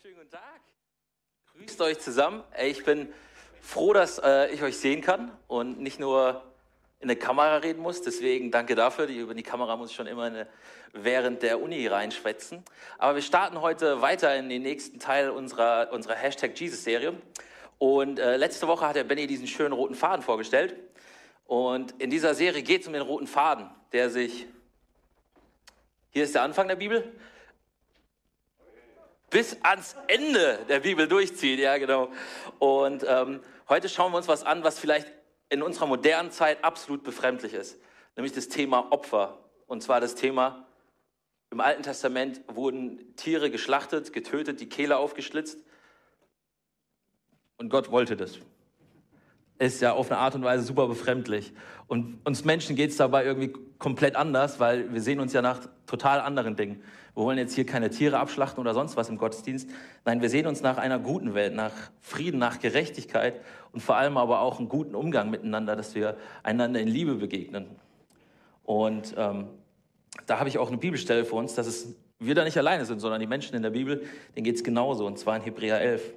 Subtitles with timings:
[0.00, 0.60] schönen guten Tag.
[1.54, 2.42] Grüßt euch zusammen.
[2.62, 3.12] Ich bin
[3.60, 6.42] froh, dass äh, ich euch sehen kann und nicht nur
[7.00, 8.00] in der Kamera reden muss.
[8.00, 9.06] Deswegen danke dafür.
[9.06, 10.46] Über die Kamera muss ich schon immer
[10.94, 12.64] während der Uni reinschwätzen.
[12.96, 17.20] Aber wir starten heute weiter in den nächsten Teil unserer, unserer Hashtag Jesus-Serie.
[17.78, 20.74] Und äh, letzte Woche hat der Benny diesen schönen roten Faden vorgestellt.
[21.44, 24.46] Und in dieser Serie geht es um den roten Faden, der sich,
[26.08, 27.12] hier ist der Anfang der Bibel,
[29.32, 31.58] bis ans Ende der Bibel durchzieht.
[31.58, 32.12] Ja, genau.
[32.60, 35.08] Und ähm, heute schauen wir uns was an, was vielleicht
[35.48, 37.78] in unserer modernen Zeit absolut befremdlich ist,
[38.14, 39.38] nämlich das Thema Opfer.
[39.66, 40.66] Und zwar das Thema,
[41.50, 45.58] im Alten Testament wurden Tiere geschlachtet, getötet, die Kehle aufgeschlitzt.
[47.56, 48.38] Und Gott wollte das.
[49.58, 51.52] Ist ja auf eine Art und Weise super befremdlich.
[51.86, 55.60] Und uns Menschen geht es dabei irgendwie komplett anders, weil wir sehen uns ja nach
[55.86, 56.82] total anderen Dingen.
[57.14, 59.68] Wir wollen jetzt hier keine Tiere abschlachten oder sonst was im Gottesdienst.
[60.06, 63.40] Nein, wir sehen uns nach einer guten Welt, nach Frieden, nach Gerechtigkeit
[63.72, 67.66] und vor allem aber auch einen guten Umgang miteinander, dass wir einander in Liebe begegnen.
[68.64, 69.48] Und ähm,
[70.26, 73.00] da habe ich auch eine Bibelstelle für uns, dass es, wir da nicht alleine sind,
[73.00, 74.04] sondern die Menschen in der Bibel,
[74.34, 76.14] denen geht es genauso, und zwar in Hebräer 11.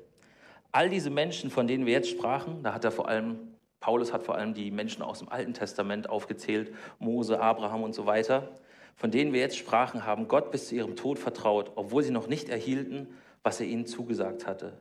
[0.71, 3.39] All diese Menschen, von denen wir jetzt sprachen, da hat er vor allem,
[3.81, 8.05] Paulus hat vor allem die Menschen aus dem Alten Testament aufgezählt, Mose, Abraham und so
[8.05, 8.49] weiter
[8.95, 12.27] von denen wir jetzt sprachen, haben Gott bis zu ihrem Tod vertraut, obwohl sie noch
[12.27, 13.07] nicht erhielten,
[13.43, 14.77] was er ihnen zugesagt hatte.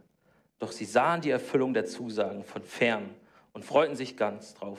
[0.58, 3.10] Doch sie sahen die Erfüllung der Zusagen von fern
[3.52, 4.78] und freuten sich ganz drauf.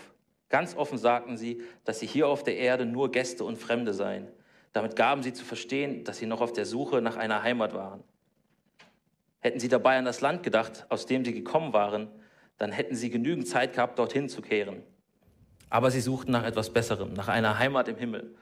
[0.50, 4.28] Ganz offen sagten sie, dass sie hier auf der Erde nur Gäste und Fremde seien.
[4.74, 8.04] Damit gaben sie zu verstehen, dass sie noch auf der Suche nach einer Heimat waren.
[9.40, 12.08] Hätten sie dabei an das Land gedacht, aus dem sie gekommen waren,
[12.58, 14.82] dann hätten sie genügend Zeit gehabt, dorthin zu kehren.
[15.70, 18.36] Aber sie suchten nach etwas Besserem, nach einer Heimat im Himmel.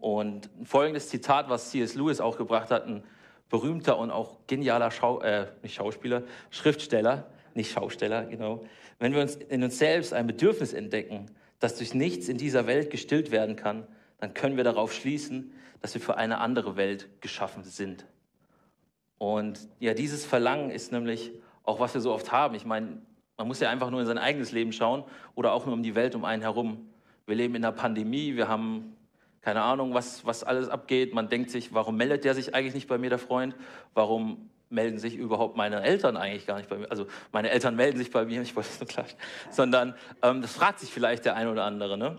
[0.00, 1.94] Und folgendes Zitat, was C.S.
[1.94, 3.04] Lewis auch gebracht hat, ein
[3.50, 8.64] berühmter und auch genialer Schau, äh, nicht Schauspieler, Schriftsteller, nicht Schausteller, genau.
[8.98, 11.26] Wenn wir uns in uns selbst ein Bedürfnis entdecken,
[11.58, 13.86] das durch nichts in dieser Welt gestillt werden kann,
[14.18, 15.52] dann können wir darauf schließen,
[15.82, 18.06] dass wir für eine andere Welt geschaffen sind.
[19.18, 21.32] Und ja, dieses Verlangen ist nämlich
[21.64, 22.54] auch, was wir so oft haben.
[22.54, 23.02] Ich meine,
[23.36, 25.04] man muss ja einfach nur in sein eigenes Leben schauen
[25.34, 26.88] oder auch nur um die Welt um einen herum.
[27.26, 28.96] Wir leben in einer Pandemie, wir haben
[29.42, 31.14] keine Ahnung, was, was alles abgeht.
[31.14, 33.54] Man denkt sich, warum meldet der sich eigentlich nicht bei mir, der Freund?
[33.94, 36.90] Warum melden sich überhaupt meine Eltern eigentlich gar nicht bei mir?
[36.90, 39.06] Also meine Eltern melden sich bei mir, ich wollte es nur klar,
[39.50, 41.96] sondern ähm, das fragt sich vielleicht der eine oder andere.
[41.96, 42.18] Ne?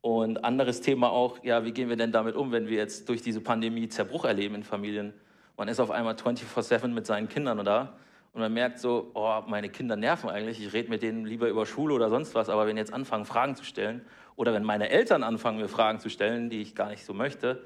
[0.00, 3.20] Und anderes Thema auch, ja, wie gehen wir denn damit um, wenn wir jetzt durch
[3.20, 5.12] diese Pandemie Zerbruch erleben in Familien?
[5.56, 7.98] Man ist auf einmal 24-7 mit seinen Kindern da
[8.32, 11.66] und man merkt so, oh, meine Kinder nerven eigentlich, ich rede mit denen lieber über
[11.66, 14.02] Schule oder sonst was, aber wenn jetzt anfangen, Fragen zu stellen
[14.38, 17.64] oder wenn meine Eltern anfangen, mir Fragen zu stellen, die ich gar nicht so möchte,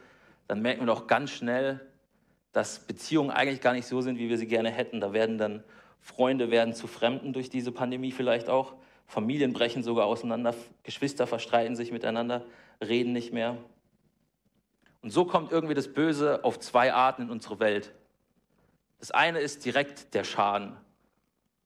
[0.49, 1.87] dann merken wir doch ganz schnell,
[2.53, 4.99] dass Beziehungen eigentlich gar nicht so sind, wie wir sie gerne hätten.
[4.99, 5.63] Da werden dann
[6.01, 8.73] Freunde werden zu Fremden durch diese Pandemie vielleicht auch.
[9.07, 12.47] Familien brechen sogar auseinander, Geschwister verstreiten sich miteinander,
[12.81, 13.59] reden nicht mehr.
[15.03, 17.93] Und so kommt irgendwie das Böse auf zwei Arten in unsere Welt.
[18.99, 20.75] Das eine ist direkt der Schaden.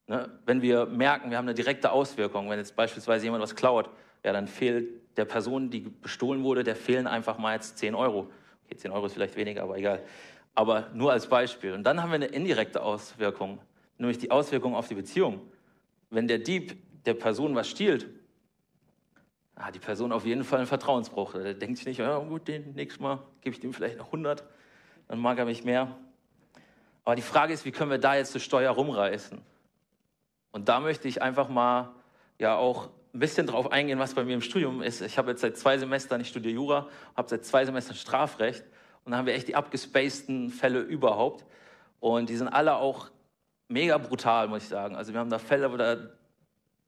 [0.08, 0.36] Ne?
[0.44, 3.88] Wenn wir merken, wir haben eine direkte Auswirkung, wenn jetzt beispielsweise jemand was klaut,
[4.26, 8.28] ja, dann fehlt der Person, die bestohlen wurde, der fehlen einfach mal jetzt 10 Euro.
[8.64, 10.02] Okay, 10 Euro ist vielleicht weniger, aber egal.
[10.56, 11.72] Aber nur als Beispiel.
[11.74, 13.60] Und dann haben wir eine indirekte Auswirkung,
[13.98, 15.40] nämlich die Auswirkung auf die Beziehung.
[16.10, 18.08] Wenn der Dieb der Person was stiehlt,
[19.54, 21.34] hat die Person auf jeden Fall einen Vertrauensbruch.
[21.34, 24.42] Der denkt sich nicht, ja gut, den nächstes Mal gebe ich dem vielleicht noch 100,
[25.06, 25.96] dann mag er mich mehr.
[27.04, 29.40] Aber die Frage ist, wie können wir da jetzt zur Steuer rumreißen?
[30.50, 31.94] Und da möchte ich einfach mal
[32.40, 35.00] ja auch ein bisschen drauf eingehen, was bei mir im Studium ist.
[35.00, 38.62] Ich habe jetzt seit zwei Semestern, ich studiere Jura, habe seit zwei Semestern Strafrecht
[39.04, 41.46] und da haben wir echt die abgespaceden Fälle überhaupt.
[41.98, 43.10] Und die sind alle auch
[43.68, 44.96] mega brutal, muss ich sagen.
[44.96, 45.96] Also wir haben da Fälle, wo da,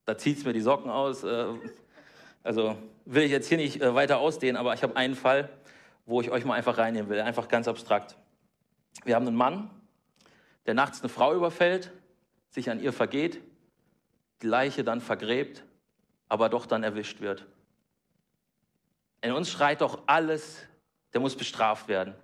[0.05, 1.25] da zieht es mir die Socken aus.
[1.25, 1.47] Äh,
[2.43, 5.49] also will ich jetzt hier nicht äh, weiter ausdehnen, aber ich habe einen Fall,
[6.05, 8.19] wo ich euch mal einfach reinnehmen will, einfach ganz abstrakt.
[9.05, 9.71] Wir haben einen Mann,
[10.67, 11.91] der nachts eine Frau überfällt,
[12.51, 13.41] sich an ihr vergeht,
[14.43, 15.65] die Leiche dann vergräbt
[16.29, 17.47] aber doch dann erwischt wird.
[19.21, 20.65] In uns schreit doch alles,
[21.13, 22.15] der muss bestraft werden.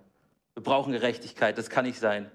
[0.53, 2.31] Wir brauchen Gerechtigkeit, das kann nicht sein.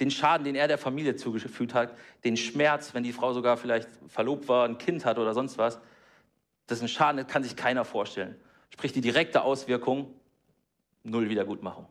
[0.00, 3.88] Den Schaden, den er der Familie zugefügt hat, den Schmerz, wenn die Frau sogar vielleicht
[4.08, 5.80] verlobt war, ein Kind hat oder sonst was,
[6.66, 8.36] das ist ein Schaden, das kann sich keiner vorstellen.
[8.70, 10.12] Sprich, die direkte Auswirkung,
[11.02, 11.86] null Wiedergutmachung.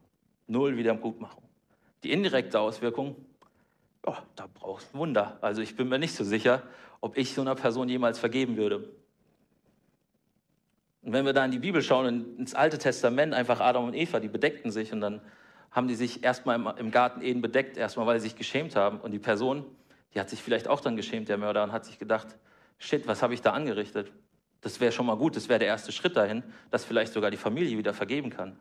[0.47, 1.44] Null Wiedergutmachung.
[2.03, 3.15] Die indirekte Auswirkung,
[4.06, 5.38] oh, da brauchst du ein Wunder.
[5.41, 6.63] Also ich bin mir nicht so sicher,
[7.00, 8.89] ob ich so einer Person jemals vergeben würde.
[11.03, 14.19] Und wenn wir da in die Bibel schauen, ins Alte Testament, einfach Adam und Eva,
[14.19, 15.21] die bedeckten sich und dann
[15.69, 19.00] haben die sich erstmal im, Garten Eden bedeckt, erstmal weil sie sich geschämt haben.
[19.00, 19.65] Und die Person,
[20.13, 22.27] die hat sich vielleicht auch dann geschämt, der Mörder, und hat sich gedacht,
[22.77, 24.11] shit, was habe ich da angerichtet?
[24.61, 27.38] Das wäre schon mal gut, das wäre der erste Schritt dahin, dass vielleicht sogar die
[27.38, 28.57] Familie wieder vergeben kann.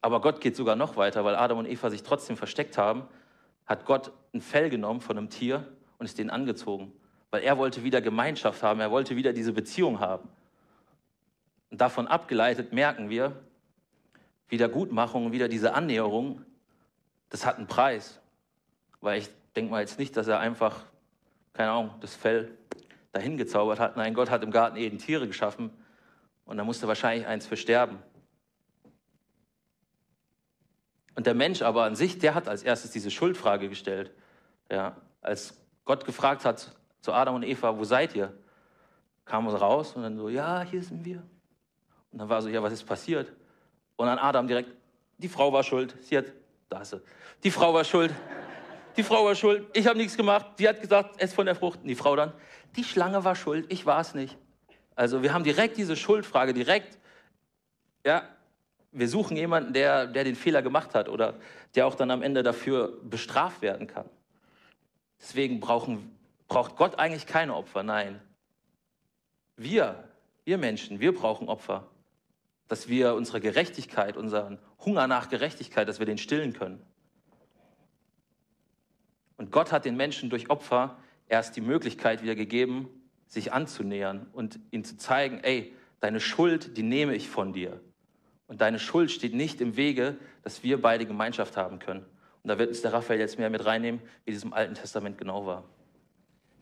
[0.00, 3.02] Aber Gott geht sogar noch weiter, weil Adam und Eva sich trotzdem versteckt haben,
[3.66, 5.68] hat Gott ein Fell genommen von einem Tier
[5.98, 6.92] und ist denen angezogen.
[7.30, 10.28] Weil er wollte wieder Gemeinschaft haben, er wollte wieder diese Beziehung haben.
[11.70, 13.32] Und davon abgeleitet merken wir,
[14.48, 16.44] Wiedergutmachung, wieder diese Annäherung,
[17.28, 18.20] das hat einen Preis.
[19.00, 20.84] Weil ich denke mal jetzt nicht, dass er einfach,
[21.52, 22.56] keine Ahnung, das Fell
[23.12, 23.96] dahin gezaubert hat.
[23.96, 25.70] Nein, Gott hat im Garten Eden Tiere geschaffen
[26.44, 27.98] und da musste wahrscheinlich eins für sterben.
[31.14, 34.12] Und der Mensch aber an sich, der hat als erstes diese Schuldfrage gestellt.
[34.70, 38.32] Ja, als Gott gefragt hat zu Adam und Eva, wo seid ihr?
[39.24, 41.22] Kamen sie raus und dann so, ja, hier sind wir.
[42.12, 43.32] Und dann war so, ja, was ist passiert?
[43.96, 44.70] Und dann Adam direkt,
[45.18, 45.94] die Frau war schuld.
[46.02, 46.26] Sie hat,
[46.68, 47.00] da ist sie.
[47.44, 48.12] Die Frau war schuld.
[48.96, 49.66] Die Frau war schuld.
[49.72, 50.46] Ich habe nichts gemacht.
[50.58, 51.80] Sie hat gesagt, ess von der Frucht.
[51.82, 52.32] Und die Frau dann,
[52.76, 53.66] die Schlange war schuld.
[53.72, 54.36] Ich war es nicht.
[54.94, 56.98] Also wir haben direkt diese Schuldfrage, direkt,
[58.04, 58.28] ja,
[58.92, 61.34] wir suchen jemanden, der, der den Fehler gemacht hat oder
[61.74, 64.08] der auch dann am Ende dafür bestraft werden kann.
[65.20, 66.18] Deswegen brauchen,
[66.48, 67.82] braucht Gott eigentlich keine Opfer.
[67.82, 68.20] Nein.
[69.56, 70.04] Wir,
[70.44, 71.86] wir Menschen, wir brauchen Opfer.
[72.70, 76.80] Dass wir unsere Gerechtigkeit, unseren Hunger nach Gerechtigkeit, dass wir den stillen können.
[79.36, 80.96] Und Gott hat den Menschen durch Opfer
[81.28, 82.88] erst die Möglichkeit wieder gegeben,
[83.26, 87.80] sich anzunähern und ihnen zu zeigen, ey, deine Schuld, die nehme ich von dir.
[88.46, 92.06] Und deine Schuld steht nicht im Wege, dass wir beide Gemeinschaft haben können.
[92.42, 95.18] Und da wird uns der Raphael jetzt mehr mit reinnehmen, wie das im Alten Testament
[95.18, 95.64] genau war.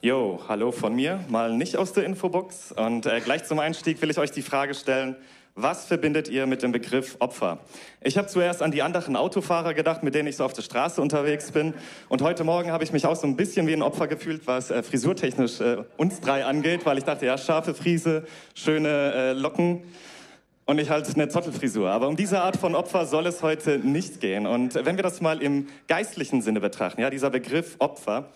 [0.00, 2.70] Jo, hallo von mir, mal nicht aus der Infobox.
[2.72, 5.16] Und äh, gleich zum Einstieg will ich euch die Frage stellen,
[5.60, 7.58] was verbindet ihr mit dem Begriff Opfer?
[8.00, 11.02] Ich habe zuerst an die anderen Autofahrer gedacht, mit denen ich so auf der Straße
[11.02, 11.75] unterwegs bin.
[12.08, 14.70] Und heute Morgen habe ich mich auch so ein bisschen wie ein Opfer gefühlt, was
[14.70, 18.25] äh, frisurtechnisch äh, uns drei angeht, weil ich dachte, ja, scharfe Friese,
[18.55, 19.82] schöne äh, Locken
[20.64, 21.90] und ich halt eine Zottelfrisur.
[21.90, 24.46] Aber um diese Art von Opfer soll es heute nicht gehen.
[24.46, 28.28] Und wenn wir das mal im geistlichen Sinne betrachten, ja, dieser Begriff Opfer,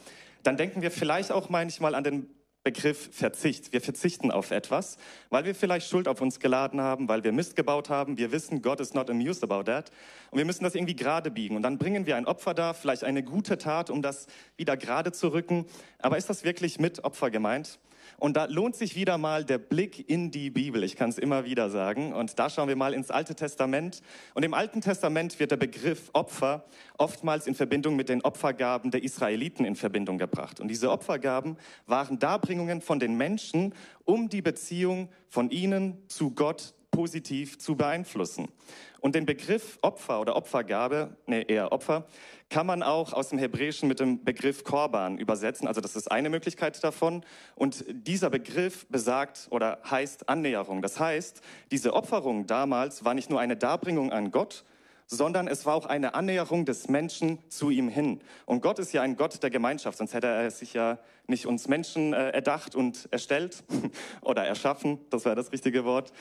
[0.43, 2.27] dann denken wir vielleicht auch manchmal an den
[2.65, 3.73] Begriff Verzicht.
[3.73, 4.97] Wir verzichten auf etwas,
[5.31, 8.19] weil wir vielleicht Schuld auf uns geladen haben, weil wir Mist gebaut haben.
[8.19, 9.91] Wir wissen, God is not amused about that.
[10.31, 11.57] Und wir müssen das irgendwie gerade biegen.
[11.57, 14.27] Und dann bringen wir ein Opfer da, vielleicht eine gute Tat, um das
[14.57, 15.67] wieder gerade zu rücken.
[15.99, 17.81] Aber ist das wirklich mit Opfer gemeint?
[18.19, 20.83] Und da lohnt sich wieder mal der Blick in die Bibel.
[20.85, 22.13] Ich kann es immer wieder sagen.
[22.13, 24.03] Und da schauen wir mal ins Alte Testament.
[24.35, 26.65] Und im Alten Testament wird der Begriff Opfer
[26.99, 30.61] oftmals in Verbindung mit den Opfergaben der Israeliten in Verbindung gebracht.
[30.61, 31.57] Und diese Opfergaben
[31.87, 38.49] waren Darbringungen von den Menschen, um die Beziehung von ihnen zu Gott positiv zu beeinflussen.
[39.01, 42.07] Und den Begriff Opfer oder Opfergabe, nee, eher Opfer,
[42.51, 45.67] kann man auch aus dem Hebräischen mit dem Begriff Korban übersetzen.
[45.67, 47.25] Also das ist eine Möglichkeit davon.
[47.57, 50.83] Und dieser Begriff besagt oder heißt Annäherung.
[50.83, 51.41] Das heißt,
[51.73, 54.65] diese Opferung damals war nicht nur eine Darbringung an Gott,
[55.07, 58.21] sondern es war auch eine Annäherung des Menschen zu ihm hin.
[58.47, 61.69] Und Gott ist ja ein Gott der Gemeinschaft, sonst hätte er sich ja nicht uns
[61.69, 63.65] Menschen äh, erdacht und erstellt
[64.23, 66.13] oder erschaffen, das wäre das richtige Wort.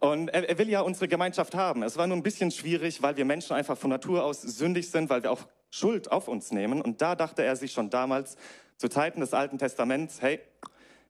[0.00, 1.82] Und er, er will ja unsere Gemeinschaft haben.
[1.82, 5.10] Es war nur ein bisschen schwierig, weil wir Menschen einfach von Natur aus sündig sind,
[5.10, 6.80] weil wir auch Schuld auf uns nehmen.
[6.80, 8.36] Und da dachte er sich schon damals,
[8.76, 10.40] zu Zeiten des Alten Testaments, hey,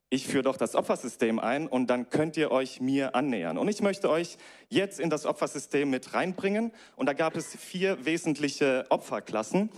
[0.08, 3.58] ich führe doch das Opfersystem ein und dann könnt ihr euch mir annähern.
[3.58, 6.72] Und ich möchte euch jetzt in das Opfersystem mit reinbringen.
[6.94, 9.70] Und da gab es vier wesentliche Opferklassen.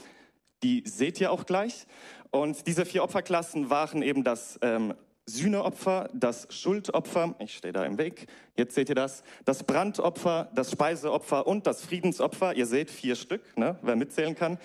[0.63, 1.87] Die seht ihr auch gleich.
[2.31, 4.95] Und diese vier Opferklassen waren eben das ähm,
[5.29, 10.73] Sühneopfer, das Schuldopfer, ich stehe da im Weg, jetzt seht ihr das, das Brandopfer, das
[10.73, 12.57] Speiseopfer und das Friedensopfer.
[12.57, 14.59] Ihr seht vier Stück, ne, wer mitzählen kann.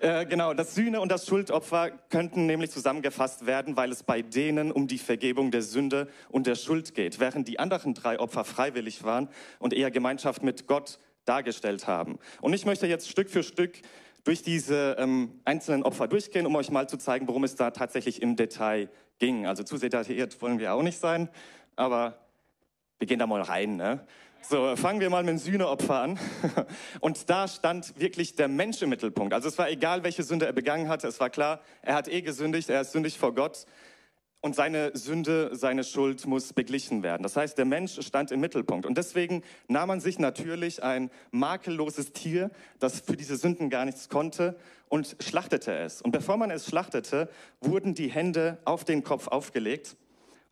[0.00, 4.72] Äh, genau, das Sühne- und das Schuldopfer könnten nämlich zusammengefasst werden, weil es bei denen
[4.72, 9.04] um die Vergebung der Sünde und der Schuld geht, während die anderen drei Opfer freiwillig
[9.04, 9.28] waren
[9.60, 12.18] und eher Gemeinschaft mit Gott dargestellt haben.
[12.40, 13.80] Und ich möchte jetzt Stück für Stück
[14.24, 18.20] durch diese ähm, einzelnen Opfer durchgehen, um euch mal zu zeigen, worum es da tatsächlich
[18.22, 18.88] im Detail
[19.20, 19.46] ging.
[19.46, 21.28] Also zu detailliert wollen wir auch nicht sein,
[21.76, 22.18] aber
[22.98, 23.76] wir gehen da mal rein.
[23.76, 24.04] Ne?
[24.42, 26.18] So, fangen wir mal mit dem Sühneopfer an.
[27.00, 29.32] Und da stand wirklich der Mensch im Mittelpunkt.
[29.32, 31.06] Also es war egal, welche Sünde er begangen hatte.
[31.06, 33.66] Es war klar, er hat eh gesündigt, er ist sündig vor Gott.
[34.42, 37.22] Und seine Sünde, seine Schuld muss beglichen werden.
[37.22, 38.86] Das heißt, der Mensch stand im Mittelpunkt.
[38.86, 44.08] Und deswegen nahm man sich natürlich ein makelloses Tier, das für diese Sünden gar nichts
[44.08, 44.56] konnte,
[44.88, 46.00] und schlachtete es.
[46.00, 47.28] Und bevor man es schlachtete,
[47.60, 49.96] wurden die Hände auf den Kopf aufgelegt.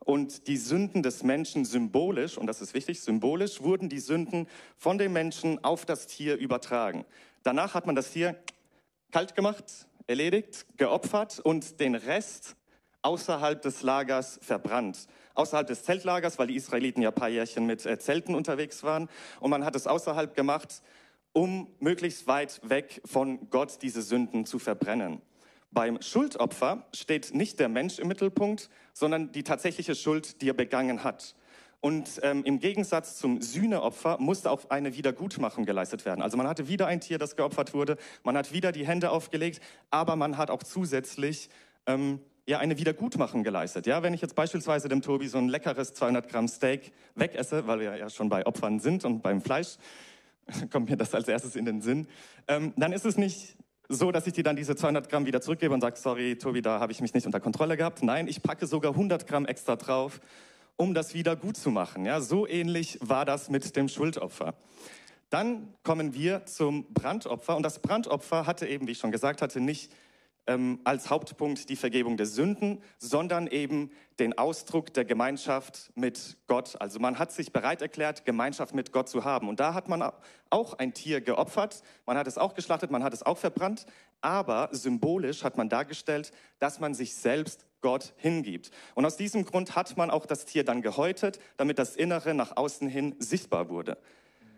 [0.09, 4.97] und die Sünden des Menschen symbolisch, und das ist wichtig, symbolisch wurden die Sünden von
[4.97, 7.05] dem Menschen auf das Tier übertragen.
[7.43, 8.35] Danach hat man das Tier
[9.11, 9.65] kalt gemacht,
[10.07, 12.55] erledigt, geopfert und den Rest
[13.01, 15.07] außerhalb des Lagers verbrannt.
[15.33, 19.09] Außerhalb des Zeltlagers, weil die Israeliten ja ein paar Jährchen mit äh, Zelten unterwegs waren.
[19.39, 20.81] Und man hat es außerhalb gemacht,
[21.33, 25.21] um möglichst weit weg von Gott diese Sünden zu verbrennen.
[25.71, 31.03] Beim Schuldopfer steht nicht der Mensch im Mittelpunkt, sondern die tatsächliche Schuld, die er begangen
[31.03, 31.35] hat.
[31.81, 36.21] Und ähm, im Gegensatz zum Sühneopfer musste auch eine Wiedergutmachung geleistet werden.
[36.21, 39.61] Also man hatte wieder ein Tier, das geopfert wurde, man hat wieder die Hände aufgelegt,
[39.89, 41.49] aber man hat auch zusätzlich
[41.85, 43.85] ähm, ja, eine Wiedergutmachung geleistet.
[43.85, 47.79] Ja, wenn ich jetzt beispielsweise dem Tobi so ein leckeres 200 Gramm Steak wegesse, weil
[47.79, 49.77] wir ja schon bei Opfern sind und beim Fleisch,
[50.71, 52.07] kommt mir das als erstes in den Sinn,
[52.47, 53.55] ähm, dann ist es nicht
[53.87, 56.79] so, dass ich dir dann diese 200 Gramm wieder zurückgebe und sage, sorry, Tobi, da
[56.79, 58.01] habe ich mich nicht unter Kontrolle gehabt.
[58.01, 60.19] Nein, ich packe sogar 100 Gramm extra drauf,
[60.75, 62.03] um das wieder gut zu machen.
[62.05, 64.55] Ja, so ähnlich war das mit dem Schuldopfer.
[65.29, 69.61] Dann kommen wir zum Brandopfer und das Brandopfer hatte eben, wie ich schon gesagt hatte,
[69.61, 69.91] nicht
[70.49, 76.75] ähm, als Hauptpunkt die Vergebung der Sünden, sondern eben den Ausdruck der Gemeinschaft mit Gott.
[76.81, 79.47] Also man hat sich bereit erklärt, Gemeinschaft mit Gott zu haben.
[79.47, 80.11] Und da hat man
[80.49, 83.85] auch ein Tier geopfert, man hat es auch geschlachtet, man hat es auch verbrannt,
[84.21, 88.71] aber symbolisch hat man dargestellt, dass man sich selbst Gott hingibt.
[88.95, 92.57] Und aus diesem Grund hat man auch das Tier dann gehäutet, damit das Innere nach
[92.57, 93.97] außen hin sichtbar wurde.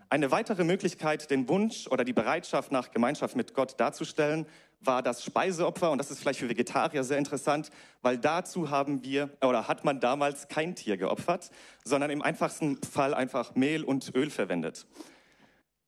[0.10, 4.46] Eine weitere Möglichkeit, den Wunsch oder die Bereitschaft nach Gemeinschaft mit Gott darzustellen,
[4.82, 7.70] war das Speiseopfer und das ist vielleicht für Vegetarier sehr interessant,
[8.02, 11.52] weil dazu haben wir oder hat man damals kein Tier geopfert,
[11.84, 14.88] sondern im einfachsten Fall einfach Mehl und Öl verwendet.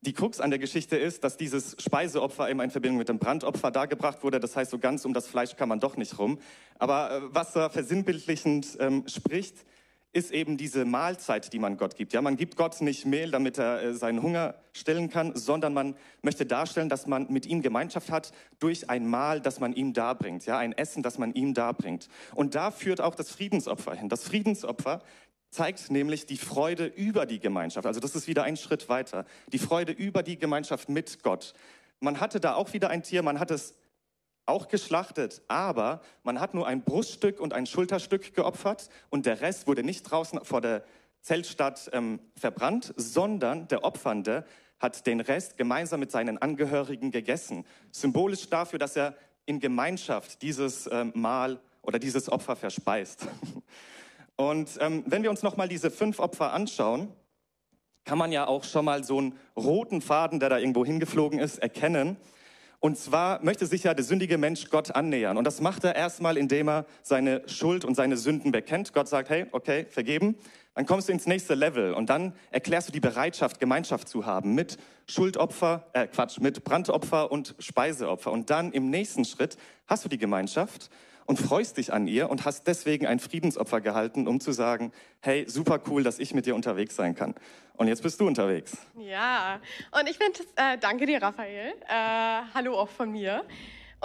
[0.06, 3.72] Die Krux an der Geschichte ist, dass dieses Speiseopfer eben in Verbindung mit dem Brandopfer
[3.72, 4.42] dargebracht wurde.
[4.42, 6.40] Das heißt, so ganz um das Fleisch kann man doch nicht rum.
[6.78, 9.66] Aber äh, was da versinnbildlichend ähm, spricht,
[10.14, 12.14] ist eben diese Mahlzeit, die man Gott gibt.
[12.14, 15.96] Ja, man gibt Gott nicht Mehl, damit er äh, seinen Hunger stillen kann, sondern man
[16.22, 20.46] möchte darstellen, dass man mit ihm Gemeinschaft hat durch ein Mahl, das man ihm darbringt.
[20.46, 22.10] Ja, ein Essen, das man ihm darbringt.
[22.36, 24.08] Und da führt auch das Friedensopfer hin.
[24.08, 25.02] Das Friedensopfer
[25.50, 27.88] zeigt nämlich die Freude über die Gemeinschaft.
[27.88, 29.26] Also das ist wieder ein Schritt weiter.
[29.52, 31.54] Die Freude über die Gemeinschaft mit Gott.
[32.00, 33.76] Man hatte da auch wieder ein Tier, man hat es
[34.46, 39.68] auch geschlachtet, aber man hat nur ein Bruststück und ein Schulterstück geopfert und der Rest
[39.68, 40.84] wurde nicht draußen vor der
[41.22, 44.46] Zeltstadt ähm, verbrannt, sondern der Opfernde
[44.80, 47.66] hat den Rest gemeinsam mit seinen Angehörigen gegessen.
[47.92, 53.28] Symbolisch dafür, dass er in Gemeinschaft dieses ähm, Mahl oder dieses Opfer verspeist.
[54.36, 57.10] Und ähm, wenn wir uns nochmal diese fünf Opfer anschauen,
[58.04, 61.60] kann man ja auch schon mal so einen roten Faden, der da irgendwo hingeflogen ist,
[61.60, 62.18] erkennen.
[62.84, 65.38] Und zwar möchte sich ja der sündige Mensch Gott annähern.
[65.38, 68.92] Und das macht er erstmal, indem er seine Schuld und seine Sünden bekennt.
[68.92, 70.36] Gott sagt, hey, okay, vergeben.
[70.76, 74.54] Dann kommst du ins nächste Level und dann erklärst du die Bereitschaft, Gemeinschaft zu haben
[74.54, 74.76] mit
[75.08, 78.34] Schuldopfer, äh Quatsch, mit Brandopfer und Speiseopfer.
[78.34, 79.56] Und dann im nächsten Schritt
[79.88, 80.90] hast du die Gemeinschaft
[81.26, 85.46] und freust dich an ihr und hast deswegen ein Friedensopfer gehalten, um zu sagen, hey,
[85.48, 87.34] super cool, dass ich mit dir unterwegs sein kann.
[87.76, 88.78] Und jetzt bist du unterwegs.
[88.98, 89.60] Ja,
[89.92, 91.74] und ich finde, äh, danke dir, Raphael.
[91.88, 93.44] Äh, hallo auch von mir.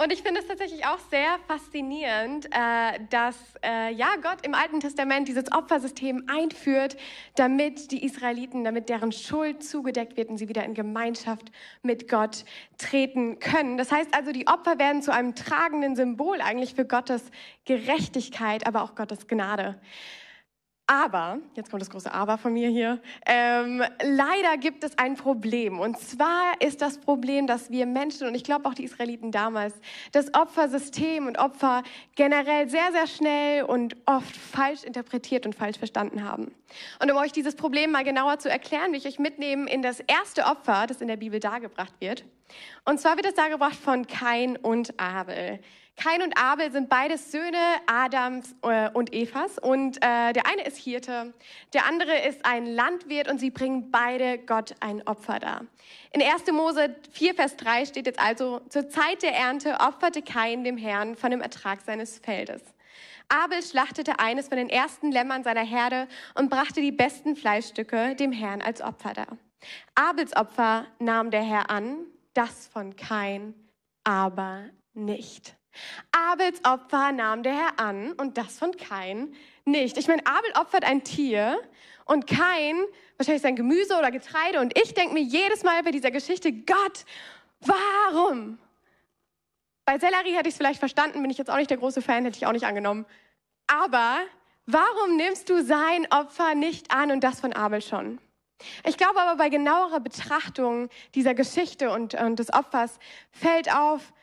[0.01, 4.79] Und ich finde es tatsächlich auch sehr faszinierend, äh, dass äh, ja, Gott im Alten
[4.79, 6.95] Testament dieses Opfersystem einführt,
[7.35, 11.51] damit die Israeliten, damit deren Schuld zugedeckt wird und sie wieder in Gemeinschaft
[11.83, 12.45] mit Gott
[12.77, 13.77] treten können.
[13.77, 17.23] Das heißt also, die Opfer werden zu einem tragenden Symbol eigentlich für Gottes
[17.65, 19.81] Gerechtigkeit, aber auch Gottes Gnade.
[20.91, 25.79] Aber, jetzt kommt das große Aber von mir hier, ähm, leider gibt es ein Problem.
[25.79, 29.75] Und zwar ist das Problem, dass wir Menschen, und ich glaube auch die Israeliten damals,
[30.13, 31.83] das Opfersystem und Opfer
[32.15, 36.55] generell sehr, sehr schnell und oft falsch interpretiert und falsch verstanden haben.
[36.99, 39.99] Und um euch dieses Problem mal genauer zu erklären, will ich euch mitnehmen in das
[39.99, 42.25] erste Opfer, das in der Bibel dargebracht wird.
[42.85, 45.59] Und zwar wird es dargebracht von Kain und Abel.
[46.01, 49.59] Kain und Abel sind beides Söhne Adams äh, und Evas.
[49.59, 51.33] Und äh, der eine ist Hirte,
[51.73, 55.65] der andere ist ein Landwirt und sie bringen beide Gott ein Opfer dar.
[56.13, 56.49] In 1.
[56.53, 61.17] Mose 4, Vers 3 steht jetzt also, zur Zeit der Ernte opferte Kain dem Herrn
[61.17, 62.61] von dem Ertrag seines Feldes.
[63.27, 68.31] Abel schlachtete eines von den ersten Lämmern seiner Herde und brachte die besten Fleischstücke dem
[68.31, 69.37] Herrn als Opfer dar.
[69.95, 72.05] Abels Opfer nahm der Herr an,
[72.39, 73.53] das von Kain
[74.03, 75.55] aber nicht.
[76.11, 79.33] Abels Opfer nahm der Herr an und das von Kain
[79.65, 79.97] nicht.
[79.97, 81.59] Ich meine, Abel opfert ein Tier
[82.05, 82.83] und Kain
[83.17, 87.05] wahrscheinlich sein Gemüse oder Getreide und ich denke mir jedes Mal bei dieser Geschichte, Gott,
[87.59, 88.57] warum?
[89.85, 92.23] Bei Sellerie hätte ich es vielleicht verstanden, bin ich jetzt auch nicht der große Fan,
[92.23, 93.05] hätte ich auch nicht angenommen.
[93.67, 94.19] Aber
[94.71, 98.19] Warum nimmst du sein Opfer nicht an und das von Abel schon?
[98.85, 102.99] Ich glaube aber bei genauerer Betrachtung dieser Geschichte und, und des Opfers
[103.31, 104.13] fällt auf,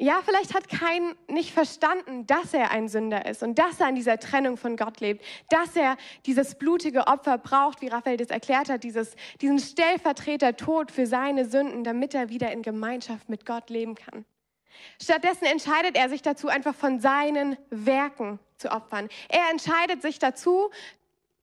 [0.00, 3.96] ja, vielleicht hat kein nicht verstanden, dass er ein Sünder ist und dass er in
[3.96, 8.68] dieser Trennung von Gott lebt, dass er dieses blutige Opfer braucht, wie Raphael das erklärt
[8.68, 13.70] hat, dieses, diesen Stellvertreter Tod für seine Sünden, damit er wieder in Gemeinschaft mit Gott
[13.70, 14.24] leben kann.
[15.02, 19.08] Stattdessen entscheidet er sich dazu, einfach von seinen Werken zu opfern.
[19.28, 20.70] Er entscheidet sich dazu,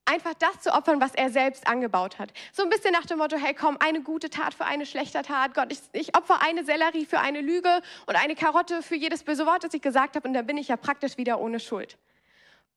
[0.06, 2.32] einfach das zu opfern, was er selbst angebaut hat.
[2.54, 5.54] So ein bisschen nach dem Motto, hey komm, eine gute Tat für eine schlechte Tat.
[5.54, 9.46] Gott, ich, ich opfer eine Sellerie für eine Lüge und eine Karotte für jedes böse
[9.46, 11.98] Wort, das ich gesagt habe und dann bin ich ja praktisch wieder ohne Schuld.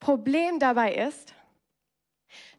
[0.01, 1.35] Problem dabei ist,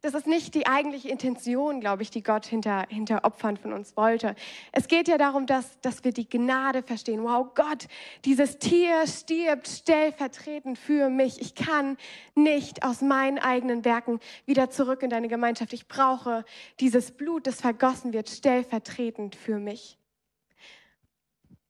[0.01, 3.95] das ist nicht die eigentliche Intention, glaube ich, die Gott hinter, hinter Opfern von uns
[3.97, 4.35] wollte.
[4.71, 7.23] Es geht ja darum, dass, dass wir die Gnade verstehen.
[7.23, 7.87] Wow, Gott,
[8.25, 11.41] dieses Tier stirbt stellvertretend für mich.
[11.41, 11.97] Ich kann
[12.35, 15.73] nicht aus meinen eigenen Werken wieder zurück in deine Gemeinschaft.
[15.73, 16.45] Ich brauche
[16.79, 19.97] dieses Blut, das vergossen wird, stellvertretend für mich.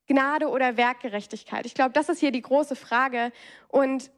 [0.08, 1.65] Gnade oder Werkgerechtigkeit?
[1.65, 3.32] Ich glaube, das ist hier die große Frage.
[3.68, 4.12] Und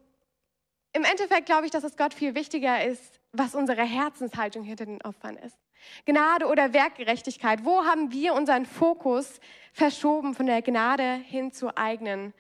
[0.94, 5.02] im Endeffekt glaube ich, dass es Gott viel wichtiger ist, was unsere Herzenshaltung hinter den
[5.02, 5.58] Opfern ist.
[6.06, 7.66] Gnade oder Werkgerechtigkeit.
[7.66, 9.40] Wo haben wir unseren Fokus
[9.74, 12.34] verschoben von der Gnade hin zur eigenen,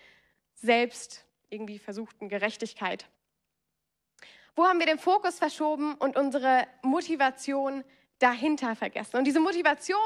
[0.53, 3.07] selbst irgendwie versuchten Gerechtigkeit?
[4.55, 7.83] Wo haben wir den Fokus verschoben und unsere Motivation
[8.21, 9.17] dahinter vergessen.
[9.17, 9.97] Und diese Motivation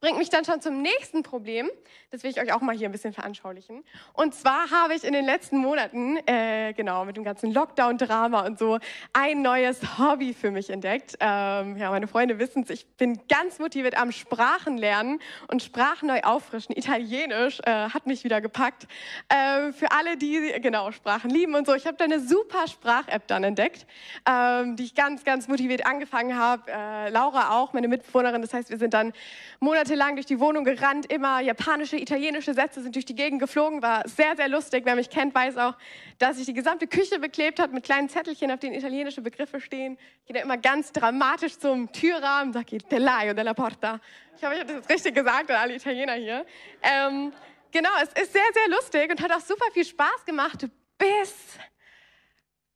[0.00, 1.70] bringt mich dann schon zum nächsten Problem.
[2.10, 3.82] Das will ich euch auch mal hier ein bisschen veranschaulichen.
[4.12, 8.58] Und zwar habe ich in den letzten Monaten, äh, genau, mit dem ganzen Lockdown-Drama und
[8.58, 8.78] so,
[9.12, 11.16] ein neues Hobby für mich entdeckt.
[11.20, 16.20] Ähm, ja, meine Freunde wissen es, ich bin ganz motiviert am Sprachenlernen und Sprachen neu
[16.22, 16.76] auffrischen.
[16.76, 18.86] Italienisch äh, hat mich wieder gepackt.
[19.28, 21.74] Äh, für alle, die, genau, Sprachen lieben und so.
[21.74, 23.86] Ich habe da eine super Sprach-App dann entdeckt,
[24.28, 26.70] ähm, die ich ganz, ganz motiviert angefangen habe.
[26.70, 28.42] Äh, Laura auch auch, meine Mitbewohnerin.
[28.42, 29.12] Das heißt, wir sind dann
[29.60, 33.82] monatelang durch die Wohnung gerannt, immer japanische, italienische Sätze sind durch die Gegend geflogen.
[33.82, 34.84] War sehr, sehr lustig.
[34.84, 35.74] Wer mich kennt, weiß auch,
[36.18, 39.96] dass sich die gesamte Küche beklebt hat mit kleinen Zettelchen, auf denen italienische Begriffe stehen.
[40.20, 44.00] Ich gehe da immer ganz dramatisch zum Türrahmen, sage il telaio della porta.
[44.36, 46.44] Ich hoffe, ich habe das richtig gesagt an alle Italiener hier.
[46.82, 47.32] Ähm,
[47.70, 50.66] genau, es ist sehr, sehr lustig und hat auch super viel Spaß gemacht,
[50.98, 51.58] bis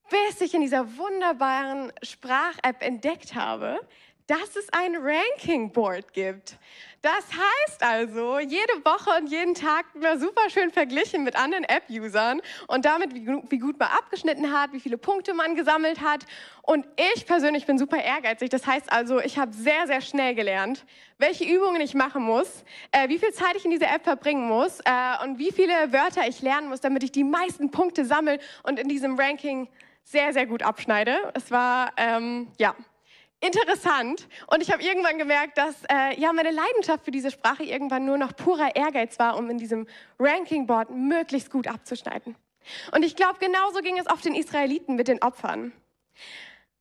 [0.08, 3.80] bis ich in dieser wunderbaren Sprach-App entdeckt habe,
[4.26, 6.58] dass es ein Ranking Board gibt.
[7.02, 12.40] Das heißt also, jede Woche und jeden Tag wird super schön verglichen mit anderen App-Usern
[12.66, 16.24] und damit, wie, wie, gut man abgeschnitten hat, wie viele Punkte man gesammelt hat.
[16.62, 16.84] Und
[17.14, 18.50] ich persönlich bin super ehrgeizig.
[18.50, 20.84] Das heißt also, ich habe sehr, sehr schnell gelernt,
[21.18, 24.80] welche Übungen ich machen muss, äh, wie viel Zeit ich in dieser App verbringen muss
[24.80, 28.80] äh, und wie viele Wörter ich lernen muss, damit ich die meisten Punkte sammle und
[28.80, 29.68] in diesem Ranking
[30.02, 31.32] sehr, sehr gut abschneide.
[31.34, 32.74] Es war, ähm, ja,
[33.46, 34.28] interessant.
[34.48, 38.18] Und ich habe irgendwann gemerkt, dass äh, ja meine Leidenschaft für diese Sprache irgendwann nur
[38.18, 39.86] noch purer Ehrgeiz war, um in diesem
[40.18, 42.36] Ranking Board möglichst gut abzuschneiden.
[42.92, 45.72] Und ich glaube, genauso ging es auch den Israeliten mit den Opfern.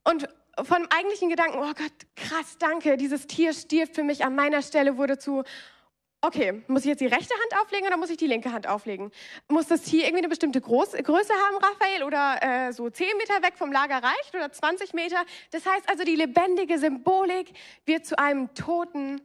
[0.04, 0.28] Und
[0.64, 4.98] vom eigentlichen Gedanken, oh Gott, krass, danke, dieses Tier stirbt für mich an meiner Stelle,
[4.98, 5.44] wurde zu,
[6.26, 9.12] okay, muss ich jetzt die rechte Hand auflegen oder muss ich die linke Hand auflegen?
[9.48, 13.42] Muss das Tier irgendwie eine bestimmte Groß Größe haben, Raphael, oder äh, so 10 Meter
[13.42, 15.24] weg vom Lager reicht oder 20 Meter?
[15.52, 17.52] Das heißt also, die lebendige Symbolik
[17.86, 19.22] wird zu einem toten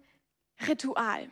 [0.69, 1.29] Ritual.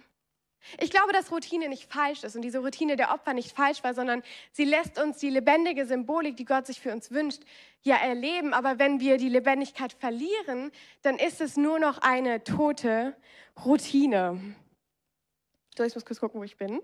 [0.80, 3.94] Ich glaube, dass Routine nicht falsch ist und diese Routine der Opfer nicht falsch war,
[3.94, 7.42] sondern sie lässt uns die lebendige Symbolik, die Gott sich für uns wünscht,
[7.82, 8.52] ja erleben.
[8.52, 10.70] Aber wenn wir die Lebendigkeit verlieren,
[11.02, 13.16] dann ist es nur noch eine tote
[13.64, 14.40] Routine.
[15.78, 16.80] So, ich muss kurz gucken, wo ich bin.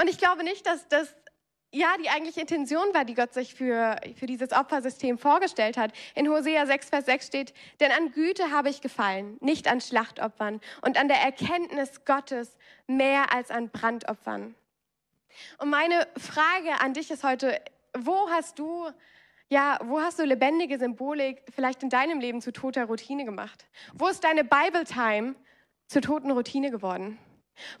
[0.00, 1.14] und ich glaube nicht, dass das
[1.70, 5.92] ja die eigentliche Intention war, die Gott sich für, für dieses Opfersystem vorgestellt hat.
[6.14, 10.62] In Hosea 6, Vers 6 steht, denn an Güte habe ich gefallen, nicht an Schlachtopfern
[10.80, 12.56] und an der Erkenntnis Gottes
[12.86, 14.54] mehr als an Brandopfern.
[15.58, 17.60] Und meine Frage an dich ist heute,
[17.98, 18.88] wo hast du
[19.50, 23.66] ja, wo hast du lebendige Symbolik vielleicht in deinem Leben zu toter Routine gemacht?
[23.92, 25.34] Wo ist deine Bible Time
[25.90, 27.18] zur toten Routine geworden?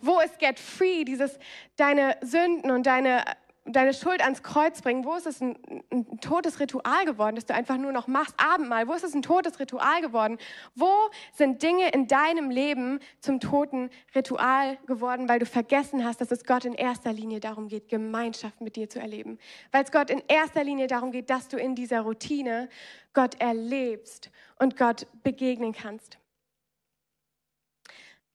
[0.00, 1.38] Wo ist Get Free, dieses
[1.76, 3.24] deine Sünden und deine,
[3.64, 5.04] deine Schuld ans Kreuz bringen?
[5.04, 5.56] Wo ist es ein,
[5.92, 8.34] ein totes Ritual geworden, das du einfach nur noch machst?
[8.36, 10.38] Abendmahl, wo ist es ein totes Ritual geworden?
[10.74, 10.90] Wo
[11.32, 16.44] sind Dinge in deinem Leben zum toten Ritual geworden, weil du vergessen hast, dass es
[16.44, 19.38] Gott in erster Linie darum geht, Gemeinschaft mit dir zu erleben?
[19.70, 22.68] Weil es Gott in erster Linie darum geht, dass du in dieser Routine
[23.14, 26.19] Gott erlebst und Gott begegnen kannst.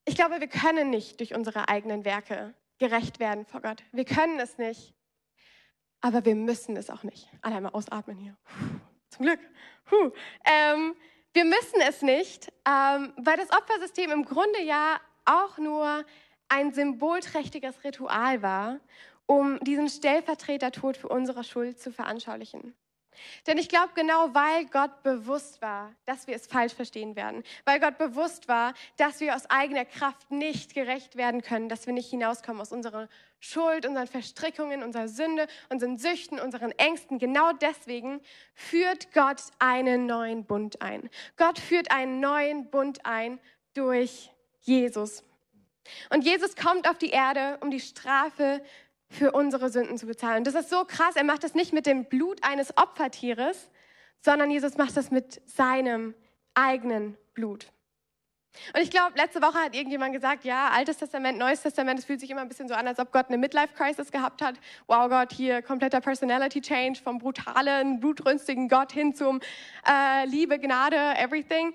[0.06, 3.82] Ich glaube, wir können nicht durch unsere eigenen Werke gerecht werden vor Gott.
[3.92, 4.94] Wir können es nicht,
[6.00, 7.28] aber wir müssen es auch nicht.
[7.42, 8.36] Alle einmal ausatmen hier.
[9.10, 9.40] zum Glück.
[10.44, 10.94] Ähm,
[11.32, 16.04] wir müssen es nicht, ähm, weil das Opfersystem im Grunde ja auch nur
[16.48, 18.80] ein symbolträchtiges Ritual war,
[19.26, 22.74] um diesen Stellvertretertod für unsere Schuld zu veranschaulichen.
[23.46, 27.80] Denn ich glaube, genau weil Gott bewusst war, dass wir es falsch verstehen werden, weil
[27.80, 32.10] Gott bewusst war, dass wir aus eigener Kraft nicht gerecht werden können, dass wir nicht
[32.10, 33.08] hinauskommen aus unserer
[33.40, 38.20] Schuld, unseren Verstrickungen, unserer Sünde, unseren Süchten, unseren Ängsten, genau deswegen
[38.54, 41.10] führt Gott einen neuen Bund ein.
[41.36, 43.38] Gott führt einen neuen Bund ein
[43.74, 44.30] durch
[44.62, 45.22] Jesus.
[46.10, 48.62] Und Jesus kommt auf die Erde, um die Strafe
[49.08, 50.44] für unsere Sünden zu bezahlen.
[50.44, 51.16] Das ist so krass.
[51.16, 53.70] Er macht das nicht mit dem Blut eines Opfertieres,
[54.20, 56.14] sondern Jesus macht das mit seinem
[56.54, 57.70] eigenen Blut.
[58.74, 62.20] Und ich glaube, letzte Woche hat irgendjemand gesagt, ja, Altes Testament, Neues Testament, es fühlt
[62.20, 64.54] sich immer ein bisschen so an, als ob Gott eine Midlife-Crisis gehabt hat.
[64.86, 69.40] Wow, Gott, hier kompletter Personality-Change vom brutalen, blutrünstigen Gott hin zum
[69.86, 71.74] äh, Liebe, Gnade, everything.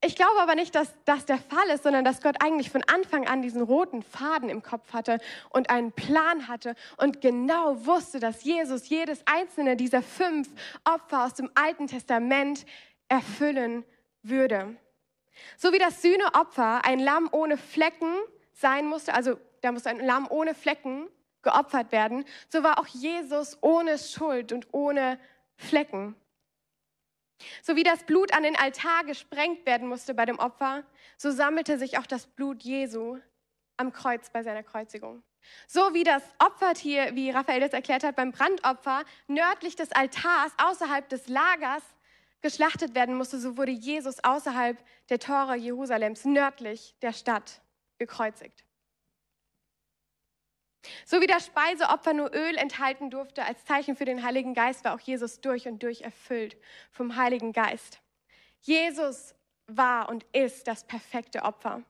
[0.00, 3.26] Ich glaube aber nicht, dass das der Fall ist, sondern dass Gott eigentlich von Anfang
[3.26, 5.18] an diesen roten Faden im Kopf hatte
[5.50, 10.48] und einen Plan hatte und genau wusste, dass Jesus jedes einzelne dieser fünf
[10.84, 12.64] Opfer aus dem Alten Testament
[13.08, 13.84] erfüllen
[14.22, 14.76] würde.
[15.56, 18.14] So wie das Sühneopfer ein Lamm ohne Flecken
[18.52, 21.08] sein musste, also da musste ein Lamm ohne Flecken
[21.42, 25.18] geopfert werden, so war auch Jesus ohne Schuld und ohne
[25.56, 26.14] Flecken.
[27.62, 30.84] So wie das Blut an den Altar gesprengt werden musste bei dem Opfer,
[31.16, 33.18] so sammelte sich auch das Blut Jesu
[33.76, 35.22] am Kreuz bei seiner Kreuzigung.
[35.66, 41.08] So wie das Opfertier, wie Raphael das erklärt hat, beim Brandopfer nördlich des Altars, außerhalb
[41.08, 41.82] des Lagers
[42.40, 47.60] geschlachtet werden musste, so wurde Jesus außerhalb der Tore Jerusalems, nördlich der Stadt,
[47.98, 48.64] gekreuzigt.
[51.04, 54.94] So wie das Speiseopfer nur Öl enthalten durfte als Zeichen für den Heiligen Geist, war
[54.94, 56.56] auch Jesus durch und durch erfüllt
[56.90, 58.00] vom Heiligen Geist.
[58.60, 59.34] Jesus
[59.66, 61.82] war und ist das perfekte Opfer.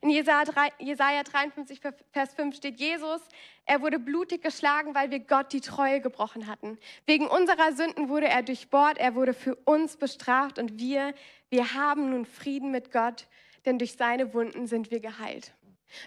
[0.00, 1.80] In Jesaja 53,
[2.12, 3.20] Vers 5 steht Jesus,
[3.64, 6.78] er wurde blutig geschlagen, weil wir Gott die Treue gebrochen hatten.
[7.04, 11.14] Wegen unserer Sünden wurde er durchbohrt, er wurde für uns bestraft und wir,
[11.48, 13.26] wir haben nun Frieden mit Gott,
[13.64, 15.52] denn durch seine Wunden sind wir geheilt.